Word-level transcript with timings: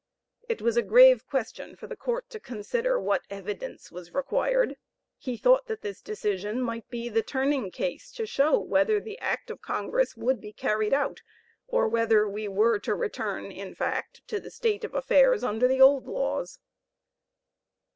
It 0.49 0.63
was 0.63 0.77
a 0.77 0.81
grave 0.81 1.27
question 1.27 1.75
for 1.75 1.85
the 1.85 1.95
court 1.95 2.27
to 2.31 2.39
consider 2.39 2.99
what 2.99 3.21
evidence 3.29 3.91
was 3.91 4.15
required. 4.15 4.77
He 5.19 5.37
thought 5.37 5.67
that 5.67 5.83
this 5.83 6.01
decision 6.01 6.59
might 6.59 6.89
be 6.89 7.07
the 7.07 7.21
turning 7.21 7.69
case 7.69 8.11
to 8.13 8.25
show 8.25 8.57
whether 8.57 8.99
the 8.99 9.19
act 9.19 9.51
of 9.51 9.61
Congress 9.61 10.17
would 10.17 10.41
be 10.41 10.53
carried 10.53 10.95
out 10.95 11.21
or 11.67 11.87
whether 11.87 12.27
we 12.27 12.47
were 12.47 12.79
to 12.79 12.95
return 12.95 13.51
in 13.51 13.75
fact 13.75 14.27
to 14.27 14.39
the 14.39 14.49
state 14.49 14.83
of 14.83 14.95
affairs 14.95 15.43
under 15.43 15.67
the 15.67 15.81
old 15.81 16.07
laws. 16.07 16.57